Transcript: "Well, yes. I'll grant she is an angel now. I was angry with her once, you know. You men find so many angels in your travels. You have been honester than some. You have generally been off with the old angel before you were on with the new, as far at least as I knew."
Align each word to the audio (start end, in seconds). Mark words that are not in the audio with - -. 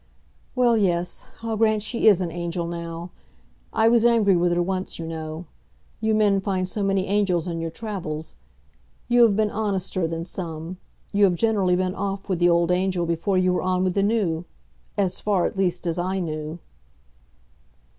"Well, 0.55 0.77
yes. 0.77 1.25
I'll 1.43 1.57
grant 1.57 1.83
she 1.83 2.07
is 2.07 2.21
an 2.21 2.31
angel 2.31 2.65
now. 2.65 3.11
I 3.71 3.87
was 3.87 4.03
angry 4.03 4.35
with 4.35 4.51
her 4.51 4.59
once, 4.63 4.97
you 4.97 5.05
know. 5.05 5.45
You 5.99 6.15
men 6.15 6.41
find 6.41 6.67
so 6.67 6.81
many 6.81 7.05
angels 7.05 7.47
in 7.47 7.61
your 7.61 7.69
travels. 7.69 8.35
You 9.07 9.21
have 9.21 9.35
been 9.35 9.51
honester 9.51 10.07
than 10.07 10.25
some. 10.25 10.77
You 11.11 11.25
have 11.25 11.35
generally 11.35 11.75
been 11.75 11.93
off 11.93 12.29
with 12.29 12.39
the 12.39 12.49
old 12.49 12.71
angel 12.71 13.05
before 13.05 13.37
you 13.37 13.53
were 13.53 13.61
on 13.61 13.83
with 13.83 13.93
the 13.93 14.01
new, 14.01 14.45
as 14.97 15.19
far 15.19 15.45
at 15.45 15.55
least 15.55 15.85
as 15.85 15.99
I 15.99 16.17
knew." 16.19 16.57